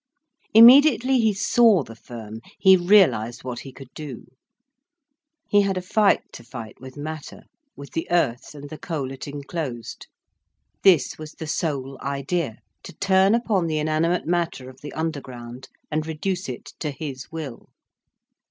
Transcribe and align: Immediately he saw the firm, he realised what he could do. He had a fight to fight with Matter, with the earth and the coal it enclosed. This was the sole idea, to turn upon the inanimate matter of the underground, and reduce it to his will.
Immediately 0.55 1.19
he 1.19 1.31
saw 1.31 1.83
the 1.83 1.93
firm, 1.95 2.39
he 2.57 2.75
realised 2.75 3.43
what 3.43 3.59
he 3.59 3.71
could 3.71 3.93
do. 3.93 4.25
He 5.47 5.61
had 5.61 5.77
a 5.77 5.81
fight 5.83 6.23
to 6.33 6.43
fight 6.43 6.81
with 6.81 6.97
Matter, 6.97 7.43
with 7.75 7.91
the 7.91 8.07
earth 8.09 8.55
and 8.55 8.71
the 8.71 8.79
coal 8.79 9.11
it 9.11 9.27
enclosed. 9.27 10.07
This 10.81 11.19
was 11.19 11.33
the 11.33 11.45
sole 11.45 11.99
idea, 12.01 12.57
to 12.81 12.93
turn 12.93 13.35
upon 13.35 13.67
the 13.67 13.77
inanimate 13.77 14.25
matter 14.25 14.71
of 14.71 14.81
the 14.81 14.91
underground, 14.93 15.67
and 15.91 16.07
reduce 16.07 16.49
it 16.49 16.73
to 16.79 16.89
his 16.89 17.31
will. 17.31 17.69